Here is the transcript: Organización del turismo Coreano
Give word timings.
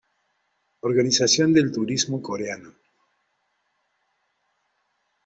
Organización 0.79 1.53
del 1.53 1.71
turismo 1.71 2.23
Coreano 2.23 2.73